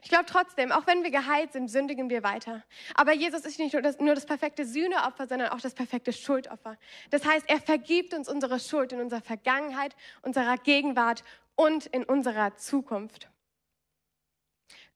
[0.03, 2.63] Ich glaube trotzdem, auch wenn wir geheilt sind, sündigen wir weiter.
[2.95, 6.77] Aber Jesus ist nicht nur das, nur das perfekte Sühneopfer, sondern auch das perfekte Schuldopfer.
[7.09, 11.23] Das heißt, er vergibt uns unsere Schuld in unserer Vergangenheit, unserer Gegenwart
[11.55, 13.29] und in unserer Zukunft.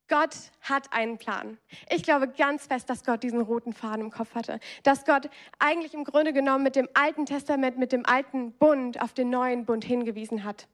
[0.10, 1.60] Gott hat einen Plan.
[1.90, 4.60] Ich glaube ganz fest, dass Gott diesen roten Faden im Kopf hatte.
[4.84, 9.14] Dass Gott eigentlich im Grunde genommen mit dem Alten Testament, mit dem alten Bund auf
[9.14, 10.68] den neuen Bund hingewiesen hat.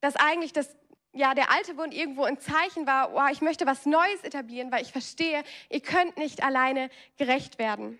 [0.00, 0.76] Dass eigentlich das
[1.14, 4.82] ja, der alte Bund irgendwo ein Zeichen war, oh, ich möchte was Neues etablieren, weil
[4.82, 7.98] ich verstehe, ihr könnt nicht alleine gerecht werden.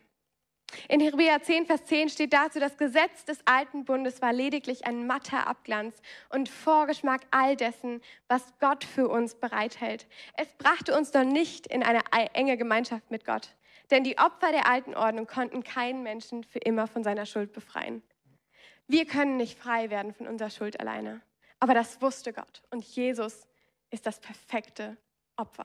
[0.88, 5.07] In Hebräer 10, Vers 10 steht dazu, das Gesetz des alten Bundes war lediglich ein
[5.07, 5.94] matter Abglanz
[6.31, 10.07] und Vorgeschmack all dessen, was Gott für uns bereithält.
[10.37, 12.00] Es brachte uns noch nicht in eine
[12.33, 13.50] enge Gemeinschaft mit Gott,
[13.92, 18.03] denn die Opfer der alten Ordnung konnten keinen Menschen für immer von seiner Schuld befreien.
[18.88, 21.22] Wir können nicht frei werden von unserer Schuld alleine.
[21.64, 23.46] Aber das wusste Gott und Jesus
[23.90, 24.98] ist das perfekte
[25.38, 25.64] Opfer.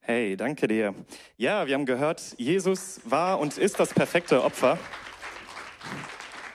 [0.00, 0.92] Hey, danke dir.
[1.36, 4.76] Ja, wir haben gehört, Jesus war und ist das perfekte Opfer.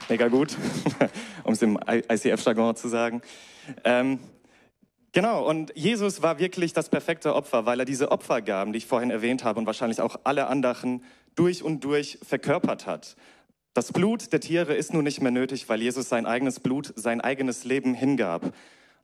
[0.10, 0.58] Mega gut,
[1.46, 3.22] um es im ICF-Jargon zu sagen.
[3.86, 4.20] Ähm,
[5.14, 9.10] genau, und Jesus war wirklich das perfekte Opfer, weil er diese Opfergaben, die ich vorhin
[9.10, 11.02] erwähnt habe und wahrscheinlich auch alle anderen
[11.36, 13.16] durch und durch verkörpert hat.
[13.74, 17.22] Das Blut der Tiere ist nun nicht mehr nötig, weil Jesus sein eigenes Blut, sein
[17.22, 18.52] eigenes Leben hingab.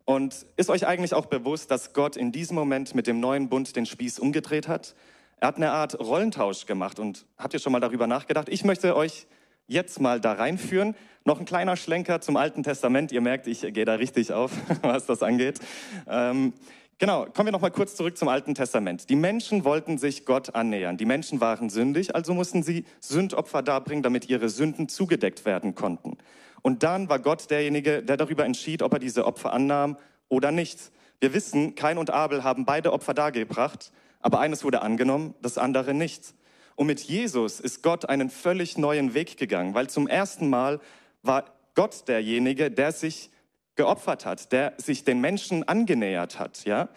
[0.05, 3.75] Und ist euch eigentlich auch bewusst, dass Gott in diesem Moment mit dem neuen Bund
[3.75, 4.95] den Spieß umgedreht hat?
[5.39, 6.99] Er hat eine Art Rollentausch gemacht.
[6.99, 8.49] Und habt ihr schon mal darüber nachgedacht?
[8.49, 9.27] Ich möchte euch
[9.67, 10.95] jetzt mal da reinführen.
[11.25, 13.11] Noch ein kleiner Schlenker zum Alten Testament.
[13.11, 14.51] Ihr merkt, ich gehe da richtig auf,
[14.81, 15.59] was das angeht.
[16.07, 16.53] Ähm,
[16.97, 19.09] Genau, kommen wir noch mal kurz zurück zum Alten Testament.
[19.09, 20.95] Die Menschen wollten sich Gott annähern.
[20.95, 26.17] Die Menschen waren sündig, also mussten sie Sündopfer darbringen, damit ihre Sünden zugedeckt werden konnten.
[26.61, 29.97] Und dann war Gott derjenige, der darüber entschied, ob er diese Opfer annahm
[30.29, 30.93] oder nicht.
[31.19, 35.93] Wir wissen, Kain und Abel haben beide Opfer dargebracht, aber eines wurde angenommen, das andere
[35.93, 36.33] nicht.
[36.75, 40.79] Und mit Jesus ist Gott einen völlig neuen Weg gegangen, weil zum ersten Mal
[41.23, 43.31] war Gott derjenige, der sich
[43.75, 46.89] geopfert hat, der sich den Menschen angenähert hat, ja?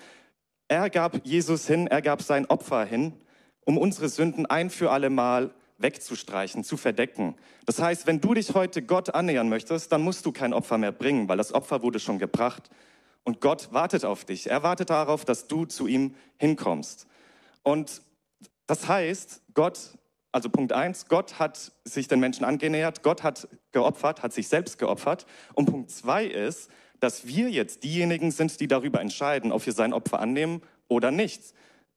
[0.69, 3.15] Er gab Jesus hin, er gab sein Opfer hin,
[3.65, 7.37] um unsere Sünden ein für alle Mal wegzustreichen, zu verdecken.
[7.65, 10.93] Das heißt, wenn du dich heute Gott annähern möchtest, dann musst du kein Opfer mehr
[10.93, 12.69] bringen, weil das Opfer wurde schon gebracht.
[13.25, 14.51] Und Gott wartet auf dich.
[14.51, 17.07] Er wartet darauf, dass du zu ihm hinkommst.
[17.63, 18.03] Und
[18.67, 19.79] das heißt, Gott
[20.39, 24.79] Also Punkt eins, Gott hat sich den Menschen angenähert, Gott hat geopfert, hat sich selbst
[24.79, 25.27] geopfert.
[25.53, 26.71] Und Punkt zwei ist,
[27.01, 31.43] dass wir jetzt diejenigen sind, die darüber entscheiden, ob wir sein Opfer annehmen oder nicht.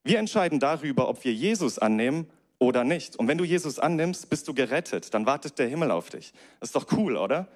[0.04, 3.16] Wir entscheiden darüber, ob wir Jesus annehmen oder nicht.
[3.16, 5.14] Und wenn du Jesus annimmst, bist du gerettet.
[5.14, 6.34] Dann wartet der Himmel auf dich.
[6.60, 7.48] Das ist doch cool, oder?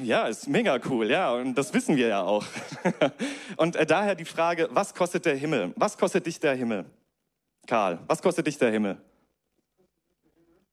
[0.00, 2.44] Ja, ist mega cool, ja, und das wissen wir ja auch.
[3.56, 5.72] und äh, daher die Frage, was kostet der Himmel?
[5.74, 6.84] Was kostet dich der Himmel?
[7.66, 9.00] Karl, was kostet dich der Himmel?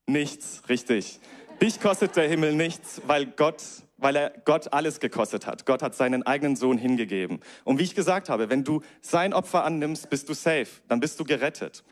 [0.08, 1.19] Nichts, richtig.
[1.62, 3.63] Dich kostet der Himmel nichts, weil Gott,
[3.97, 5.65] weil er Gott alles gekostet hat.
[5.65, 7.41] Gott hat seinen eigenen Sohn hingegeben.
[7.63, 11.19] Und wie ich gesagt habe, wenn du sein Opfer annimmst, bist du safe, dann bist
[11.19, 11.84] du gerettet.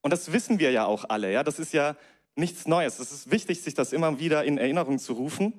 [0.00, 1.96] Und das wissen wir ja auch alle, ja, das ist ja
[2.36, 2.98] nichts Neues.
[3.00, 5.54] Es ist wichtig, sich das immer wieder in Erinnerung zu rufen.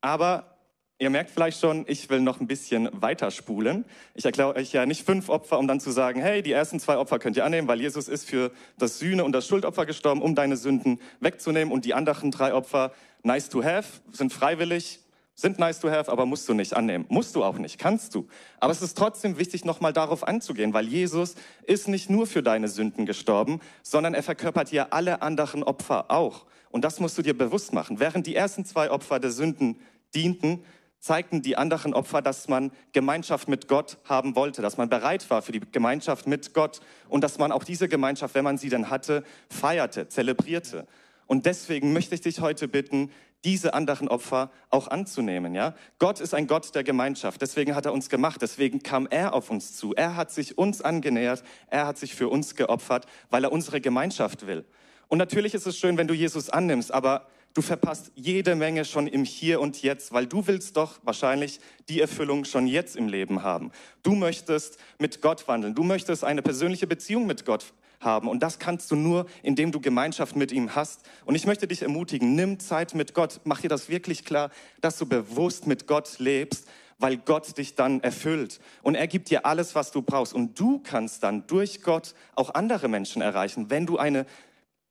[0.00, 0.57] Aber
[0.98, 3.84] ihr merkt vielleicht schon, ich will noch ein bisschen weiterspulen.
[4.14, 6.98] Ich erkläre euch ja nicht fünf Opfer, um dann zu sagen, hey, die ersten zwei
[6.98, 10.34] Opfer könnt ihr annehmen, weil Jesus ist für das Sühne- und das Schuldopfer gestorben, um
[10.34, 11.72] deine Sünden wegzunehmen.
[11.72, 15.00] Und die anderen drei Opfer, nice to have, sind freiwillig,
[15.34, 17.04] sind nice to have, aber musst du nicht annehmen.
[17.08, 18.26] Musst du auch nicht, kannst du.
[18.58, 22.66] Aber es ist trotzdem wichtig, nochmal darauf anzugehen, weil Jesus ist nicht nur für deine
[22.66, 26.46] Sünden gestorben, sondern er verkörpert ja alle anderen Opfer auch.
[26.70, 28.00] Und das musst du dir bewusst machen.
[28.00, 29.76] Während die ersten zwei Opfer der Sünden
[30.14, 30.64] dienten,
[31.00, 35.42] zeigten die anderen Opfer, dass man Gemeinschaft mit Gott haben wollte, dass man bereit war
[35.42, 38.90] für die Gemeinschaft mit Gott und dass man auch diese Gemeinschaft, wenn man sie denn
[38.90, 40.86] hatte, feierte, zelebrierte.
[41.26, 43.10] Und deswegen möchte ich dich heute bitten,
[43.44, 45.74] diese anderen Opfer auch anzunehmen, ja?
[46.00, 49.50] Gott ist ein Gott der Gemeinschaft, deswegen hat er uns gemacht, deswegen kam er auf
[49.50, 49.94] uns zu.
[49.94, 54.48] Er hat sich uns angenähert, er hat sich für uns geopfert, weil er unsere Gemeinschaft
[54.48, 54.64] will.
[55.06, 59.06] Und natürlich ist es schön, wenn du Jesus annimmst, aber du verpasst jede Menge schon
[59.06, 63.42] im Hier und Jetzt, weil du willst doch wahrscheinlich die Erfüllung schon jetzt im Leben
[63.42, 63.72] haben.
[64.02, 68.58] Du möchtest mit Gott wandeln, du möchtest eine persönliche Beziehung mit Gott haben und das
[68.58, 71.00] kannst du nur, indem du Gemeinschaft mit ihm hast.
[71.24, 74.98] Und ich möchte dich ermutigen, nimm Zeit mit Gott, mach dir das wirklich klar, dass
[74.98, 78.60] du bewusst mit Gott lebst, weil Gott dich dann erfüllt.
[78.82, 80.34] Und er gibt dir alles, was du brauchst.
[80.34, 84.26] Und du kannst dann durch Gott auch andere Menschen erreichen, wenn du eine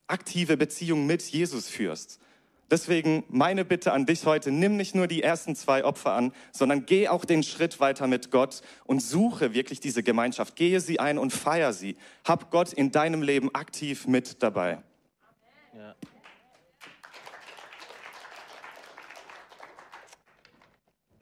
[0.06, 2.18] aktive Beziehung mit Jesus führst.
[2.70, 6.84] Deswegen meine Bitte an dich heute, nimm nicht nur die ersten zwei Opfer an, sondern
[6.84, 10.54] geh auch den Schritt weiter mit Gott und suche wirklich diese Gemeinschaft.
[10.54, 11.96] Gehe sie ein und feier sie.
[12.24, 14.82] Hab Gott in deinem Leben aktiv mit dabei.
[15.74, 15.94] Ja.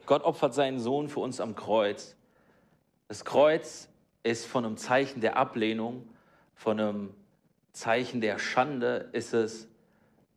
[0.04, 2.16] Gott opfert seinen Sohn für uns am Kreuz.
[3.06, 3.88] Das Kreuz
[4.24, 6.08] ist von einem Zeichen der Ablehnung,
[6.56, 7.14] von einem
[7.72, 9.68] Zeichen der Schande ist es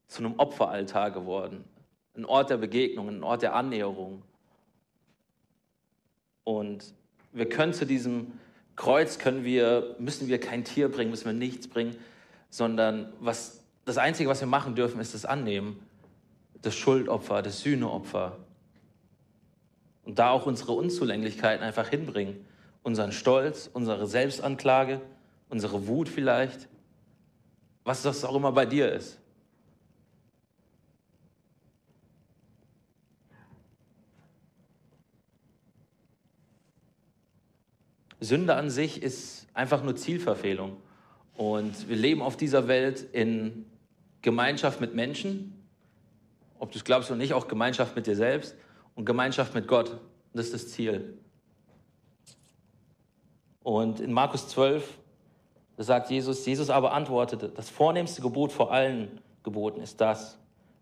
[0.09, 1.63] zu einem Opferaltar geworden.
[2.15, 4.21] Ein Ort der Begegnung, ein Ort der Annäherung.
[6.43, 6.93] Und
[7.31, 8.33] wir können zu diesem
[8.75, 11.95] Kreuz können wir, müssen wir kein Tier bringen, müssen wir nichts bringen,
[12.49, 15.79] sondern was, das Einzige, was wir machen dürfen, ist das Annehmen.
[16.61, 18.35] Das Schuldopfer, das Sühneopfer.
[20.03, 22.45] Und da auch unsere Unzulänglichkeiten einfach hinbringen.
[22.83, 24.99] Unseren Stolz, unsere Selbstanklage,
[25.49, 26.67] unsere Wut vielleicht
[27.89, 29.17] was das auch immer bei dir ist.
[38.19, 40.77] Sünde an sich ist einfach nur Zielverfehlung.
[41.35, 43.65] Und wir leben auf dieser Welt in
[44.21, 45.55] Gemeinschaft mit Menschen,
[46.57, 48.55] ob du es glaubst oder nicht, auch Gemeinschaft mit dir selbst
[48.95, 49.97] und Gemeinschaft mit Gott.
[50.33, 51.17] Das ist das Ziel.
[53.63, 54.99] Und in Markus 12
[55.79, 60.37] da sagt Jesus, Jesus aber antwortete, das vornehmste Gebot vor allen Geboten ist das,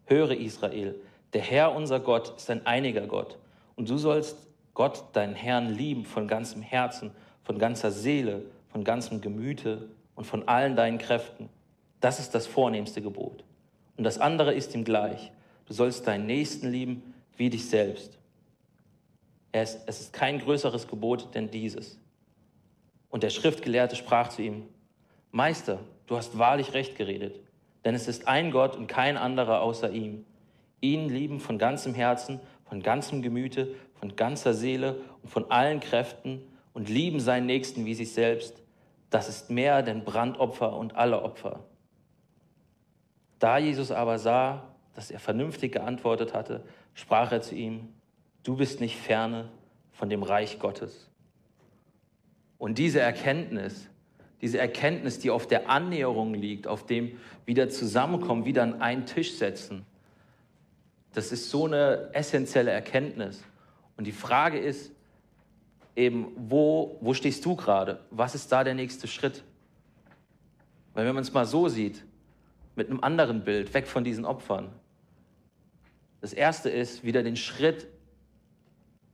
[0.06, 0.96] höre Israel,
[1.34, 3.38] der Herr unser Gott ist ein einiger Gott
[3.76, 7.12] und du sollst Gott, deinen Herrn, lieben von ganzem Herzen,
[7.48, 11.48] von ganzer Seele, von ganzem Gemüte und von allen deinen Kräften.
[12.02, 13.46] Das ist das vornehmste Gebot.
[13.96, 15.32] Und das andere ist ihm gleich.
[15.66, 18.20] Du sollst deinen Nächsten lieben wie dich selbst.
[19.54, 21.98] Es ist kein größeres Gebot denn dieses.
[23.10, 24.64] Und der Schriftgelehrte sprach zu ihm,
[25.32, 27.40] Meister, du hast wahrlich recht geredet,
[27.86, 30.26] denn es ist ein Gott und kein anderer außer ihm.
[30.82, 36.42] Ihn lieben von ganzem Herzen, von ganzem Gemüte, von ganzer Seele und von allen Kräften
[36.78, 38.62] und lieben seinen Nächsten wie sich selbst.
[39.10, 41.66] Das ist mehr denn Brandopfer und alle Opfer.
[43.40, 46.64] Da Jesus aber sah, dass er vernünftig geantwortet hatte,
[46.94, 47.96] sprach er zu ihm,
[48.44, 49.50] du bist nicht ferne
[49.92, 51.10] von dem Reich Gottes.
[52.60, 53.90] Und diese Erkenntnis,
[54.42, 59.34] diese Erkenntnis, die auf der Annäherung liegt, auf dem wieder zusammenkommen, wieder an einen Tisch
[59.34, 59.84] setzen.
[61.16, 63.44] Das ist so eine essentielle Erkenntnis.
[63.98, 64.92] Und die Frage ist
[65.98, 68.00] eben, wo, wo stehst du gerade?
[68.12, 69.44] Was ist da der nächste Schritt?
[70.94, 72.06] Weil wenn man es mal so sieht,
[72.76, 74.70] mit einem anderen Bild, weg von diesen Opfern,
[76.22, 77.88] das erste ist, wieder den Schritt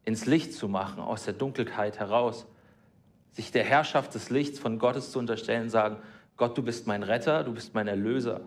[0.04, 2.46] ins Licht zu machen, aus der Dunkelheit heraus,
[3.32, 5.98] sich der Herrschaft des Lichts von Gottes zu unterstellen, sagen,
[6.36, 8.42] Gott, du bist mein Retter, du bist mein Erlöser.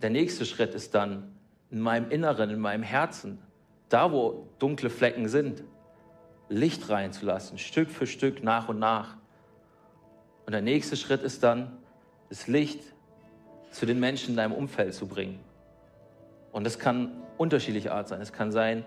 [0.00, 1.34] Der nächste Schritt ist dann
[1.70, 3.38] in meinem Inneren, in meinem Herzen,
[3.88, 5.64] da wo dunkle Flecken sind,
[6.48, 9.16] Licht reinzulassen, Stück für Stück, nach und nach.
[10.46, 11.76] Und der nächste Schritt ist dann,
[12.30, 12.80] das Licht
[13.70, 15.40] zu den Menschen in deinem Umfeld zu bringen.
[16.52, 18.20] Und das kann unterschiedliche Art sein.
[18.20, 18.84] Es kann sein,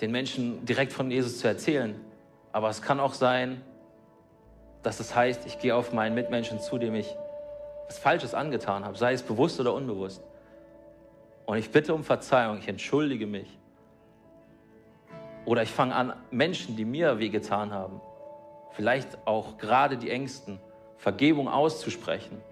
[0.00, 1.94] den Menschen direkt von Jesus zu erzählen.
[2.52, 3.62] Aber es kann auch sein,
[4.82, 7.14] dass es heißt, ich gehe auf meinen Mitmenschen zu, dem ich
[7.86, 10.22] was Falsches angetan habe, sei es bewusst oder unbewusst.
[11.46, 13.59] Und ich bitte um Verzeihung, ich entschuldige mich.
[15.44, 18.00] Oder ich fange an, Menschen, die mir wehgetan haben,
[18.72, 20.60] vielleicht auch gerade die Ängsten,
[20.96, 22.42] Vergebung auszusprechen.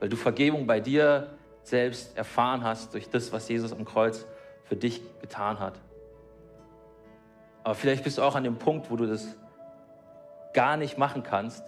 [0.00, 4.26] Weil du Vergebung bei dir selbst erfahren hast durch das, was Jesus am Kreuz
[4.64, 5.74] für dich getan hat.
[7.62, 9.36] Aber vielleicht bist du auch an dem Punkt, wo du das
[10.54, 11.62] gar nicht machen kannst,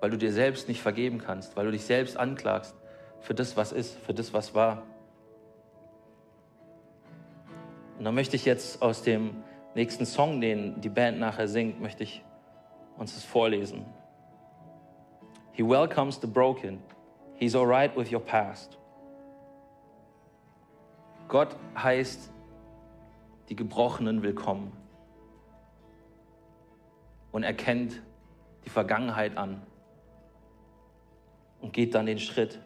[0.00, 2.74] weil du dir selbst nicht vergeben kannst, weil du dich selbst anklagst
[3.20, 4.82] für das, was ist, für das, was war.
[7.98, 9.42] Und dann möchte ich jetzt aus dem
[9.74, 12.24] nächsten Song, den die Band nachher singt, möchte ich
[12.96, 13.84] uns das vorlesen.
[15.52, 16.82] He welcomes the broken.
[17.36, 18.78] He's alright with your past.
[21.28, 22.30] Gott heißt
[23.48, 24.72] die Gebrochenen willkommen
[27.32, 28.02] und erkennt
[28.64, 29.62] die Vergangenheit an
[31.60, 32.60] und geht dann den Schritt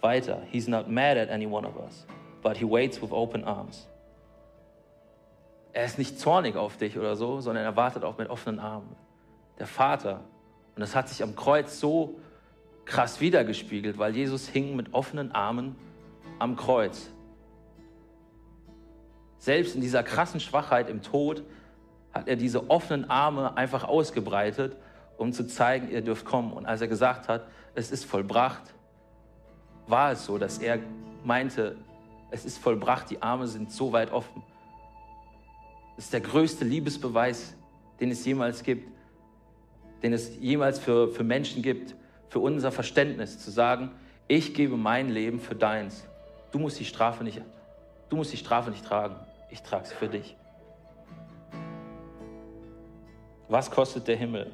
[0.00, 0.42] weiter.
[0.50, 2.06] He's not mad at any one of us,
[2.42, 3.88] but he waits with open arms.
[5.74, 8.94] Er ist nicht zornig auf dich oder so, sondern er wartet auch mit offenen Armen.
[9.58, 10.20] Der Vater.
[10.76, 12.20] Und das hat sich am Kreuz so
[12.84, 15.74] krass wiedergespiegelt, weil Jesus hing mit offenen Armen
[16.38, 17.10] am Kreuz.
[19.38, 21.42] Selbst in dieser krassen Schwachheit im Tod
[22.12, 24.76] hat er diese offenen Arme einfach ausgebreitet,
[25.18, 26.52] um zu zeigen, ihr dürft kommen.
[26.52, 28.62] Und als er gesagt hat, es ist vollbracht,
[29.88, 30.78] war es so, dass er
[31.24, 31.76] meinte,
[32.30, 34.44] es ist vollbracht, die Arme sind so weit offen.
[35.96, 37.54] Das ist der größte Liebesbeweis,
[38.00, 38.90] den es jemals gibt,
[40.02, 41.94] den es jemals für, für Menschen gibt,
[42.28, 43.92] für unser Verständnis, zu sagen,
[44.26, 46.04] ich gebe mein Leben für deins.
[46.50, 47.40] Du musst die Strafe nicht,
[48.08, 49.16] du musst die Strafe nicht tragen.
[49.50, 50.36] Ich trage sie für dich.
[53.48, 54.50] Was kostet der Himmel?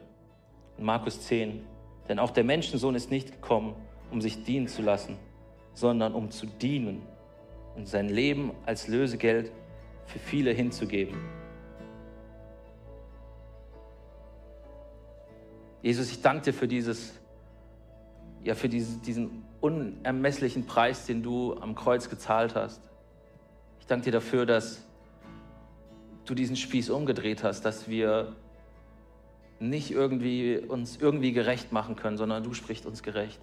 [0.76, 1.64] In Markus 10.
[2.08, 3.74] Denn auch der Menschensohn ist nicht gekommen,
[4.10, 5.16] um sich dienen zu lassen,
[5.72, 7.02] sondern um zu dienen
[7.76, 9.52] und sein Leben als Lösegeld
[10.10, 11.16] für viele hinzugeben.
[15.82, 17.14] Jesus, ich danke dir für dieses,
[18.44, 22.82] ja, für diesen, unermesslichen Preis, den du am Kreuz gezahlt hast.
[23.78, 24.86] Ich danke dir dafür, dass
[26.24, 28.36] du diesen Spieß umgedreht hast, dass wir
[29.58, 33.40] nicht irgendwie uns irgendwie gerecht machen können, sondern du sprichst uns gerecht.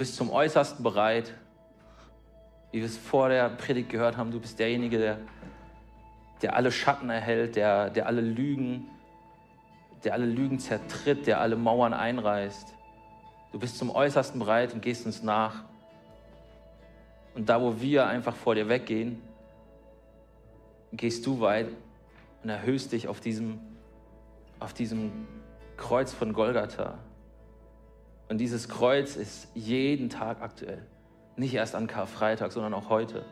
[0.00, 1.34] Bist zum Äußersten bereit.
[2.72, 5.18] Wie wir es vor der Predigt gehört haben, du bist derjenige, der,
[6.40, 8.86] der alle Schatten erhält, der, der alle Lügen,
[10.02, 12.72] der alle Lügen zertritt, der alle Mauern einreißt.
[13.52, 15.64] Du bist zum Äußersten bereit und gehst uns nach.
[17.34, 19.20] Und da, wo wir einfach vor dir weggehen,
[20.92, 21.68] gehst du weit
[22.42, 23.60] und erhöhst dich auf diesem,
[24.60, 25.28] auf diesem
[25.76, 26.98] Kreuz von Golgatha.
[28.30, 30.86] Und dieses Kreuz ist jeden Tag aktuell.
[31.34, 33.24] Nicht erst an Karfreitag, sondern auch heute.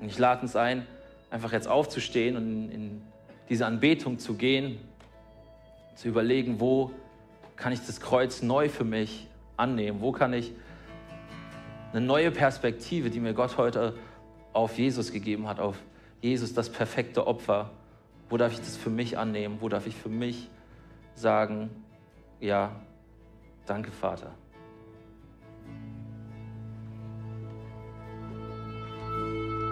[0.00, 0.88] Und ich lade uns ein,
[1.30, 3.02] einfach jetzt aufzustehen und in,
[3.48, 4.80] diese Anbetung zu gehen,
[5.94, 6.90] zu überlegen, wo
[7.54, 10.00] kann ich das Kreuz neu für mich annehmen?
[10.00, 10.52] Wo kann ich
[11.92, 13.94] eine neue Perspektive, die mir Gott heute
[14.52, 15.76] auf Jesus gegeben hat, auf
[16.20, 17.70] Jesus, das perfekte Opfer,
[18.30, 19.58] wo darf ich das für mich annehmen?
[19.60, 20.48] Wo darf ich für mich
[21.14, 21.70] sagen,
[22.40, 22.72] ja,
[23.70, 24.34] Danke, Vater.